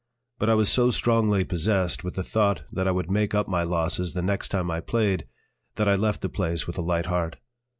[0.39, 3.61] But I was so strongly possessed with the thought that I would make up my
[3.61, 5.27] losses the next time I played
[5.75, 7.35] that I left the place with a light heart.